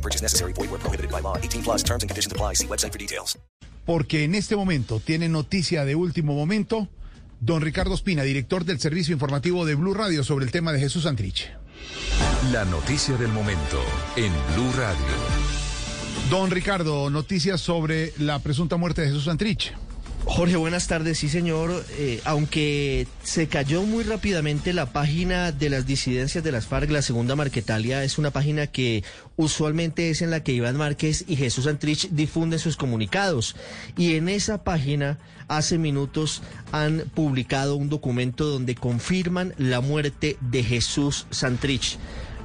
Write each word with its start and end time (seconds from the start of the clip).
No 0.00 0.02
purchase 0.02 0.22
necessary. 0.22 0.54
Void 0.54 0.70
where 0.70 0.80
prohibited 0.80 1.10
by 1.10 1.20
law. 1.20 1.36
18 1.36 1.62
plus 1.62 1.82
terms 1.82 2.02
and 2.02 2.08
conditions 2.08 2.32
apply. 2.32 2.54
See 2.54 2.66
website 2.66 2.92
for 2.92 2.98
details. 2.98 3.38
Porque 3.84 4.24
en 4.24 4.34
este 4.34 4.56
momento 4.56 5.00
tiene 5.00 5.28
noticia 5.28 5.84
de 5.84 5.94
último 5.94 6.34
momento 6.34 6.88
don 7.40 7.60
Ricardo 7.60 7.94
Espina, 7.94 8.22
director 8.22 8.64
del 8.64 8.78
servicio 8.78 9.12
informativo 9.12 9.66
de 9.66 9.74
Blue 9.74 9.94
Radio 9.94 10.22
sobre 10.24 10.44
el 10.44 10.52
tema 10.52 10.72
de 10.72 10.80
Jesús 10.80 11.02
Santrich. 11.04 11.50
La 12.52 12.64
noticia 12.64 13.16
del 13.16 13.28
momento 13.28 13.82
en 14.16 14.32
Blue 14.54 14.72
Radio. 14.76 15.04
Don 16.30 16.50
Ricardo, 16.50 17.10
noticias 17.10 17.60
sobre 17.60 18.12
la 18.18 18.38
presunta 18.38 18.76
muerte 18.76 19.02
de 19.02 19.08
Jesús 19.08 19.24
Santrich. 19.24 19.74
Jorge, 20.26 20.56
buenas 20.56 20.86
tardes. 20.86 21.18
Sí, 21.18 21.28
señor. 21.28 21.84
Eh, 21.98 22.20
aunque 22.24 23.06
se 23.22 23.48
cayó 23.48 23.82
muy 23.82 24.04
rápidamente 24.04 24.72
la 24.72 24.92
página 24.92 25.50
de 25.50 25.70
las 25.70 25.86
disidencias 25.86 26.44
de 26.44 26.52
las 26.52 26.66
FARC, 26.66 26.90
la 26.90 27.02
segunda 27.02 27.36
Marquetalia, 27.36 28.04
es 28.04 28.18
una 28.18 28.30
página 28.30 28.66
que 28.66 29.02
usualmente 29.36 30.10
es 30.10 30.22
en 30.22 30.30
la 30.30 30.42
que 30.42 30.52
Iván 30.52 30.76
Márquez 30.76 31.24
y 31.26 31.36
Jesús 31.36 31.64
Santrich 31.64 32.10
difunden 32.10 32.58
sus 32.58 32.76
comunicados. 32.76 33.56
Y 33.96 34.14
en 34.14 34.28
esa 34.28 34.62
página, 34.62 35.18
hace 35.48 35.78
minutos, 35.78 36.42
han 36.70 37.04
publicado 37.14 37.76
un 37.76 37.88
documento 37.88 38.44
donde 38.46 38.74
confirman 38.74 39.54
la 39.58 39.80
muerte 39.80 40.36
de 40.40 40.62
Jesús 40.62 41.26
Santrich. 41.30 41.98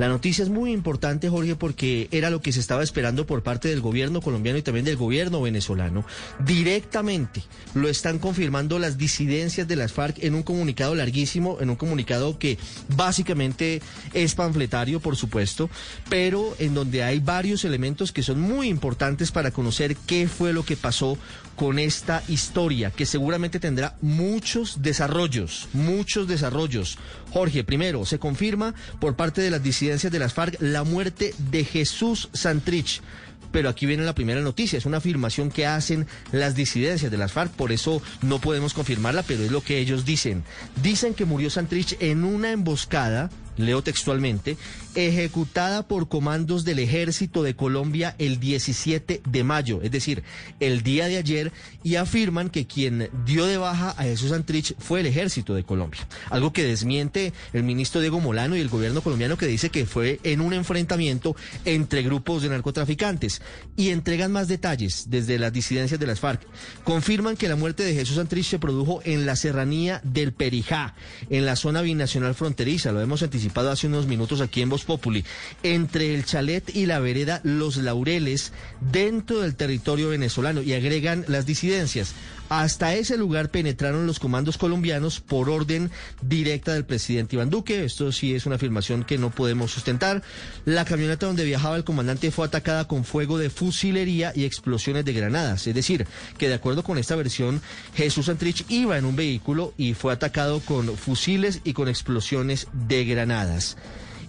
La 0.00 0.08
noticia 0.08 0.42
es 0.42 0.48
muy 0.48 0.72
importante, 0.72 1.28
Jorge, 1.28 1.56
porque 1.56 2.08
era 2.10 2.30
lo 2.30 2.40
que 2.40 2.52
se 2.52 2.60
estaba 2.60 2.82
esperando 2.82 3.26
por 3.26 3.42
parte 3.42 3.68
del 3.68 3.82
gobierno 3.82 4.22
colombiano 4.22 4.58
y 4.58 4.62
también 4.62 4.86
del 4.86 4.96
gobierno 4.96 5.42
venezolano. 5.42 6.06
Directamente 6.42 7.42
lo 7.74 7.86
están 7.86 8.18
confirmando 8.18 8.78
las 8.78 8.96
disidencias 8.96 9.68
de 9.68 9.76
las 9.76 9.92
FARC 9.92 10.24
en 10.24 10.34
un 10.34 10.42
comunicado 10.42 10.94
larguísimo, 10.94 11.58
en 11.60 11.68
un 11.68 11.76
comunicado 11.76 12.38
que 12.38 12.56
básicamente 12.96 13.82
es 14.14 14.34
panfletario, 14.34 15.00
por 15.00 15.16
supuesto, 15.16 15.68
pero 16.08 16.54
en 16.58 16.72
donde 16.72 17.02
hay 17.02 17.18
varios 17.18 17.66
elementos 17.66 18.10
que 18.10 18.22
son 18.22 18.40
muy 18.40 18.68
importantes 18.68 19.30
para 19.30 19.50
conocer 19.50 19.96
qué 20.06 20.28
fue 20.28 20.54
lo 20.54 20.64
que 20.64 20.78
pasó 20.78 21.18
con 21.56 21.78
esta 21.78 22.22
historia, 22.26 22.90
que 22.90 23.04
seguramente 23.04 23.60
tendrá 23.60 23.98
muchos 24.00 24.80
desarrollos, 24.80 25.68
muchos 25.74 26.26
desarrollos. 26.26 26.96
Jorge, 27.32 27.64
primero, 27.64 28.06
se 28.06 28.18
confirma 28.18 28.74
por 28.98 29.14
parte 29.14 29.42
de 29.42 29.50
las 29.50 29.62
disidencias 29.62 29.89
de 29.90 30.18
las 30.20 30.34
FARC 30.34 30.56
la 30.60 30.84
muerte 30.84 31.34
de 31.50 31.64
Jesús 31.64 32.28
Santrich. 32.32 33.02
Pero 33.50 33.68
aquí 33.68 33.86
viene 33.86 34.04
la 34.04 34.14
primera 34.14 34.40
noticia, 34.40 34.78
es 34.78 34.86
una 34.86 34.98
afirmación 34.98 35.50
que 35.50 35.66
hacen 35.66 36.06
las 36.30 36.54
disidencias 36.54 37.10
de 37.10 37.18
las 37.18 37.32
FARC, 37.32 37.50
por 37.50 37.72
eso 37.72 38.00
no 38.22 38.40
podemos 38.40 38.72
confirmarla, 38.72 39.24
pero 39.24 39.42
es 39.42 39.50
lo 39.50 39.64
que 39.64 39.78
ellos 39.78 40.04
dicen. 40.04 40.44
Dicen 40.80 41.14
que 41.14 41.24
murió 41.24 41.50
Santrich 41.50 41.96
en 41.98 42.22
una 42.22 42.52
emboscada 42.52 43.30
leo 43.56 43.82
textualmente, 43.82 44.56
ejecutada 44.94 45.86
por 45.86 46.08
comandos 46.08 46.64
del 46.64 46.78
ejército 46.78 47.42
de 47.42 47.54
Colombia 47.54 48.14
el 48.18 48.40
17 48.40 49.22
de 49.24 49.44
mayo, 49.44 49.80
es 49.82 49.90
decir, 49.90 50.22
el 50.58 50.82
día 50.82 51.06
de 51.06 51.16
ayer, 51.16 51.52
y 51.84 51.96
afirman 51.96 52.50
que 52.50 52.66
quien 52.66 53.08
dio 53.24 53.46
de 53.46 53.58
baja 53.58 53.90
a 53.90 54.02
Jesús 54.04 54.30
Santrich 54.30 54.74
fue 54.78 55.00
el 55.00 55.06
ejército 55.06 55.54
de 55.54 55.64
Colombia. 55.64 56.06
Algo 56.30 56.52
que 56.52 56.64
desmiente 56.64 57.32
el 57.52 57.62
ministro 57.62 58.00
Diego 58.00 58.20
Molano 58.20 58.56
y 58.56 58.60
el 58.60 58.68
gobierno 58.68 59.00
colombiano 59.00 59.36
que 59.36 59.46
dice 59.46 59.70
que 59.70 59.86
fue 59.86 60.20
en 60.22 60.40
un 60.40 60.52
enfrentamiento 60.52 61.36
entre 61.64 62.02
grupos 62.02 62.42
de 62.42 62.48
narcotraficantes. 62.48 63.42
Y 63.76 63.90
entregan 63.90 64.32
más 64.32 64.48
detalles 64.48 65.06
desde 65.08 65.38
las 65.38 65.52
disidencias 65.52 66.00
de 66.00 66.06
las 66.06 66.20
FARC. 66.20 66.46
Confirman 66.84 67.36
que 67.36 67.48
la 67.48 67.56
muerte 67.56 67.84
de 67.84 67.94
Jesús 67.94 68.16
Santrich 68.16 68.46
se 68.46 68.58
produjo 68.58 69.00
en 69.04 69.26
la 69.26 69.36
serranía 69.36 70.00
del 70.04 70.32
Perijá, 70.32 70.94
en 71.28 71.46
la 71.46 71.56
zona 71.56 71.82
binacional 71.82 72.34
fronteriza, 72.34 72.92
lo 72.92 73.00
hemos 73.00 73.22
anticipado 73.22 73.39
hace 73.70 73.86
unos 73.86 74.06
minutos 74.06 74.40
aquí 74.40 74.62
en 74.62 74.68
Voz 74.68 74.84
Populi, 74.84 75.24
entre 75.62 76.14
el 76.14 76.24
chalet 76.24 76.74
y 76.74 76.86
la 76.86 76.98
vereda 76.98 77.40
Los 77.44 77.76
Laureles, 77.76 78.52
dentro 78.80 79.40
del 79.40 79.54
territorio 79.54 80.08
venezolano, 80.08 80.62
y 80.62 80.72
agregan 80.72 81.24
las 81.28 81.46
disidencias. 81.46 82.14
Hasta 82.50 82.94
ese 82.94 83.16
lugar 83.16 83.52
penetraron 83.52 84.08
los 84.08 84.18
comandos 84.18 84.58
colombianos 84.58 85.20
por 85.20 85.48
orden 85.48 85.88
directa 86.20 86.74
del 86.74 86.84
presidente 86.84 87.36
Iván 87.36 87.48
Duque. 87.48 87.84
Esto 87.84 88.10
sí 88.10 88.34
es 88.34 88.44
una 88.44 88.56
afirmación 88.56 89.04
que 89.04 89.18
no 89.18 89.30
podemos 89.30 89.70
sustentar. 89.70 90.24
La 90.64 90.84
camioneta 90.84 91.26
donde 91.26 91.44
viajaba 91.44 91.76
el 91.76 91.84
comandante 91.84 92.32
fue 92.32 92.44
atacada 92.44 92.88
con 92.88 93.04
fuego 93.04 93.38
de 93.38 93.50
fusilería 93.50 94.32
y 94.34 94.46
explosiones 94.46 95.04
de 95.04 95.12
granadas. 95.12 95.68
Es 95.68 95.76
decir, 95.76 96.08
que 96.38 96.48
de 96.48 96.54
acuerdo 96.54 96.82
con 96.82 96.98
esta 96.98 97.14
versión, 97.14 97.62
Jesús 97.94 98.26
Santrich 98.26 98.64
iba 98.68 98.98
en 98.98 99.04
un 99.04 99.14
vehículo 99.14 99.72
y 99.78 99.94
fue 99.94 100.12
atacado 100.12 100.58
con 100.58 100.96
fusiles 100.96 101.60
y 101.62 101.72
con 101.72 101.86
explosiones 101.86 102.66
de 102.72 103.04
granadas. 103.04 103.29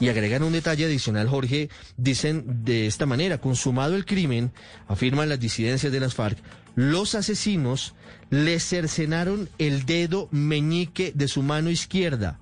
Y 0.00 0.08
agregan 0.08 0.44
un 0.44 0.52
detalle 0.52 0.84
adicional, 0.84 1.28
Jorge, 1.28 1.70
dicen 1.96 2.64
de 2.64 2.86
esta 2.86 3.06
manera, 3.06 3.38
consumado 3.38 3.96
el 3.96 4.04
crimen, 4.04 4.52
afirman 4.86 5.28
las 5.28 5.40
disidencias 5.40 5.90
de 5.92 6.00
las 6.00 6.14
FARC, 6.14 6.38
los 6.76 7.16
asesinos 7.16 7.94
le 8.30 8.60
cercenaron 8.60 9.48
el 9.58 9.86
dedo 9.86 10.28
meñique 10.30 11.12
de 11.14 11.26
su 11.26 11.42
mano 11.42 11.70
izquierda. 11.70 12.38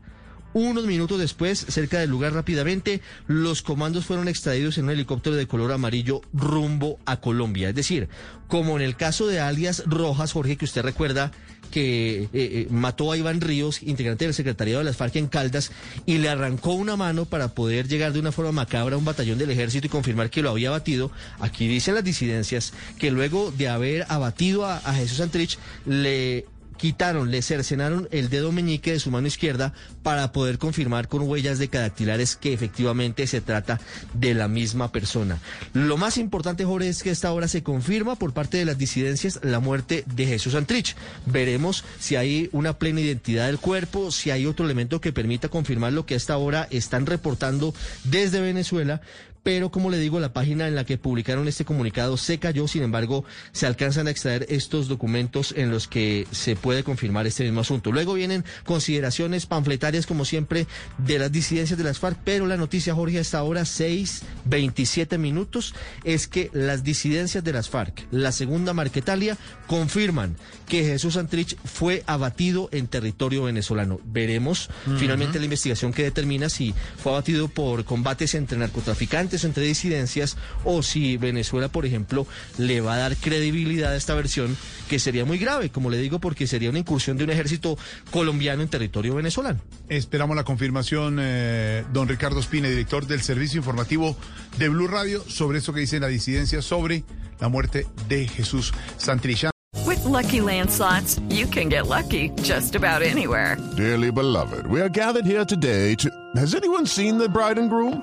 Unos 0.53 0.87
minutos 0.87 1.19
después, 1.19 1.59
cerca 1.69 1.99
del 1.99 2.09
lugar 2.09 2.33
rápidamente, 2.33 3.03
los 3.27 3.61
comandos 3.61 4.07
fueron 4.07 4.27
extraídos 4.27 4.79
en 4.79 4.85
un 4.85 4.91
helicóptero 4.91 5.37
de 5.37 5.47
color 5.47 5.71
amarillo 5.71 6.23
rumbo 6.33 6.99
a 7.05 7.21
Colombia. 7.21 7.69
Es 7.69 7.75
decir, 7.75 8.09
como 8.49 8.77
en 8.77 8.83
el 8.83 8.97
caso 8.97 9.27
de 9.27 9.39
alias 9.41 9.83
Rojas, 9.85 10.33
Jorge, 10.33 10.57
que 10.57 10.65
usted 10.65 10.81
recuerda 10.83 11.33
que 11.67 12.23
eh, 12.23 12.29
eh, 12.33 12.67
mató 12.71 13.13
a 13.13 13.17
Iván 13.17 13.41
Ríos, 13.41 13.83
integrante 13.83 14.25
del 14.25 14.35
secretariado 14.35 14.81
de 14.81 14.85
las 14.85 14.97
FARC 14.97 15.17
en 15.17 15.29
Caldas, 15.29 15.71
y 16.07 16.19
le 16.19 16.29
arrancó 16.29 16.73
una 16.73 16.97
mano 16.97 17.25
para 17.25 17.49
poder 17.49 17.89
llegar 17.89 18.13
de 18.13 18.21
una 18.21 18.33
forma 18.33 18.53
macabra 18.53 18.95
a 18.95 18.99
un 18.99 19.05
batallón 19.05 19.39
del 19.39 19.51
ejército 19.51 19.87
y 19.87 19.91
confirmar 19.91 20.31
que 20.31 20.43
lo 20.43 20.51
había 20.51 20.69
abatido. 20.69 21.11
Aquí 21.41 21.69
dicen 21.69 21.95
las 21.95 22.05
disidencias 22.05 22.73
que 22.99 23.11
luego 23.11 23.53
de 23.53 23.69
haber 23.69 24.07
abatido 24.09 24.65
a, 24.65 24.79
a 24.79 24.95
Jesús 24.95 25.19
Santrich, 25.19 25.59
le 25.85 26.47
quitaron, 26.77 27.31
le 27.31 27.43
cercenaron 27.43 28.09
el 28.11 28.29
dedo 28.29 28.53
meñique 28.53 28.93
de 28.93 29.01
su 29.01 29.11
mano 29.11 29.27
izquierda 29.27 29.73
para 30.03 30.33
poder 30.33 30.59
confirmar 30.59 31.09
con 31.09 31.23
huellas 31.23 31.59
de 31.59 31.69
cadactilares 31.69 32.37
que 32.37 32.53
efectivamente 32.53 33.27
se 33.27 33.41
trata 33.41 33.81
de 34.15 34.35
la 34.35 34.49
misma 34.49 34.93
persona. 34.93 35.39
Lo 35.73 35.97
más 35.97 36.19
importante, 36.19 36.65
Jorge, 36.65 36.89
es 36.89 37.03
que 37.03 37.11
esta 37.11 37.33
hora 37.33 37.49
se 37.49 37.63
confirma 37.63 38.17
por 38.17 38.33
parte 38.33 38.59
de 38.59 38.65
las 38.65 38.79
disidencias 38.79 39.41
la 39.43 39.61
muerte 39.61 40.05
de 40.07 40.27
Jesús 40.27 40.55
Antrich. 40.55 40.97
Veremos 41.27 41.85
si 41.99 42.17
hay 42.17 42.49
una 42.53 42.79
plena 42.79 43.01
identidad 43.01 43.47
del 43.47 43.59
cuerpo, 43.59 44.11
si 44.11 44.31
hay 44.31 44.47
otro 44.47 44.65
elemento 44.65 45.01
que 45.01 45.13
permita 45.13 45.49
confirmar 45.49 45.93
lo 45.93 46.07
que 46.07 46.15
a 46.15 46.17
esta 46.17 46.37
hora 46.37 46.69
están 46.71 47.07
reportando 47.07 47.75
desde 48.05 48.41
Venezuela, 48.41 49.01
pero 49.47 49.71
como 49.71 49.91
le 49.91 50.01
digo, 50.01 50.19
la 50.19 50.33
página 50.33 50.67
en 50.67 50.75
la 50.75 50.85
que 50.85 50.99
publicaron 50.99 51.47
este 51.47 51.65
comunicado 51.65 52.17
se 52.17 52.41
cayó, 52.41 52.67
sin 52.67 52.83
embargo, 52.83 53.25
se 53.53 53.65
alcanzan 53.65 54.09
a 54.09 54.11
extraer 54.11 54.45
estos 54.49 54.89
documentos 54.89 55.55
en 55.57 55.71
los 55.71 55.87
que 55.87 56.27
se 56.33 56.57
puede 56.57 56.83
confirmar 56.83 57.29
este 57.29 57.45
mismo 57.45 57.61
asunto. 57.61 57.93
Luego 57.93 58.15
vienen 58.15 58.45
consideraciones 58.65 59.47
panfletarias, 59.47 60.05
como 60.05 60.25
siempre, 60.25 60.67
de 60.99 61.21
las 61.21 61.31
disidencias 61.31 61.79
de 61.79 61.85
las 61.85 62.01
FARC, 62.01 62.19
pero 62.25 62.49
la 62.49 62.57
noticia, 62.57 62.93
Jorge, 62.97 63.21
hasta 63.21 63.39
ahora, 63.39 63.65
6, 63.65 64.23
27 64.47 65.17
minutos, 65.17 65.77
es 66.03 66.27
que 66.27 66.51
las 66.53 66.83
disidencias 66.83 67.45
de 67.45 67.53
las 67.53 67.69
FARC, 67.71 68.05
la 68.11 68.33
segunda 68.33 68.73
Marquetalia, 68.73 69.39
confirman 69.69 70.35
que 70.69 70.83
Jesús 70.83 71.17
Antrich 71.17 71.57
fue 71.65 72.03
abatido 72.09 72.69
en 72.73 72.89
territorio 72.89 73.45
venezolano. 73.45 74.01
Veremos 74.05 74.71
finalmente 74.99 75.39
la 75.39 75.45
investigación 75.45 75.93
que 75.93 76.03
determina 76.03 76.49
si 76.49 76.75
fue 76.97 77.13
abatido 77.13 77.47
por 77.47 77.85
combates 77.85 78.35
entre 78.35 78.59
narcotraficantes 78.59 79.36
entre 79.45 79.65
disidencias 79.65 80.37
o 80.65 80.83
si 80.83 81.17
Venezuela, 81.17 81.69
por 81.69 81.87
ejemplo, 81.87 82.27
le 82.59 82.81
va 82.81 82.95
a 82.95 82.99
dar 82.99 83.17
credibilidad 83.17 83.93
a 83.93 83.97
esta 83.97 84.15
versión 84.15 84.57
que 84.89 84.99
sería 84.99 85.25
muy 85.25 85.39
grave, 85.39 85.71
como 85.71 85.91
le 85.91 85.99
digo, 85.99 86.21
porque 86.21 86.47
sería 86.47 86.71
una 86.71 86.79
incursión 86.79 87.17
de 87.17 87.25
un 87.25 87.31
ejército 87.31 87.79
colombiano 88.11 88.63
en 88.63 88.69
territorio 88.69 89.15
venezolano. 89.15 89.61
Esperamos 89.89 90.37
la 90.37 90.45
confirmación, 90.45 91.19
eh, 91.21 91.85
don 91.93 92.09
Ricardo 92.09 92.41
Espina, 92.41 92.69
director 92.69 93.07
del 93.07 93.23
servicio 93.23 93.59
informativo 93.59 94.17
de 94.59 94.69
Blue 94.69 94.89
Radio, 94.89 95.23
sobre 95.29 95.59
eso 95.59 95.73
que 95.73 95.81
dice 95.81 96.01
la 96.01 96.09
disidencia 96.09 96.63
sobre 96.63 97.05
la 97.41 97.49
muerte 97.49 97.87
de 98.09 98.27
Jesús 98.29 98.73
Santrich. 98.97 99.47
With 99.85 100.05
Lucky 100.05 100.41
Land 100.41 100.71
slots, 100.71 101.21
you 101.29 101.47
can 101.47 101.69
get 101.69 101.87
lucky 101.87 102.31
just 102.43 102.75
about 102.75 103.03
anywhere. 103.03 103.57
Dearly 103.77 104.11
beloved, 104.11 104.67
we 104.67 104.81
are 104.81 104.89
gathered 104.89 105.27
here 105.27 105.45
today 105.45 105.95
to. 105.97 106.11
Has 106.35 106.55
anyone 106.55 106.87
seen 106.87 107.19
the 107.19 107.29
bride 107.29 107.59
and 107.59 107.71
groom? 107.71 108.03